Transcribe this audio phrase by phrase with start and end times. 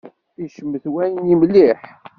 [0.45, 1.81] Icmet wayenni mliḥ.